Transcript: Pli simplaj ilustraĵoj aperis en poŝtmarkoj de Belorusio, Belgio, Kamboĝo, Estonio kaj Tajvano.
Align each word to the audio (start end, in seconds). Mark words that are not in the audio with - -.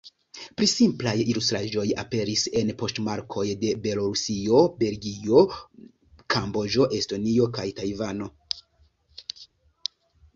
Pli 0.59 0.67
simplaj 0.69 1.11
ilustraĵoj 1.31 1.83
aperis 2.03 2.45
en 2.61 2.71
poŝtmarkoj 2.79 3.43
de 3.63 3.73
Belorusio, 3.83 4.61
Belgio, 4.79 5.43
Kamboĝo, 6.37 6.89
Estonio 7.01 7.49
kaj 7.59 7.67
Tajvano. 7.81 8.31